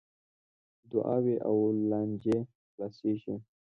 دعاوې 0.91 1.35
او 1.47 1.55
لانجې 1.89 2.37
خلاصیږي. 2.69 3.35